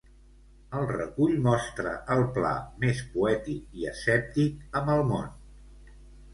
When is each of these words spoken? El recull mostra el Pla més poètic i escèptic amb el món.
El 0.79 0.87
recull 0.91 1.33
mostra 1.47 1.91
el 2.15 2.25
Pla 2.39 2.55
més 2.85 3.05
poètic 3.13 3.79
i 3.83 3.87
escèptic 3.95 4.83
amb 4.83 4.93
el 4.99 5.07
món. 5.15 5.33